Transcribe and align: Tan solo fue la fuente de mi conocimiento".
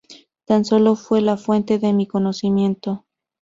Tan 0.45 0.65
solo 0.65 0.95
fue 0.95 1.21
la 1.21 1.37
fuente 1.37 1.77
de 1.77 1.93
mi 1.93 2.07
conocimiento". 2.07 3.05